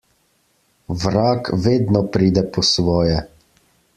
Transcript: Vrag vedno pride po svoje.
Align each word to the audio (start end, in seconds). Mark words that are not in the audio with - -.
Vrag 1.03 1.51
vedno 1.67 2.03
pride 2.17 2.45
po 2.57 2.65
svoje. 2.73 3.21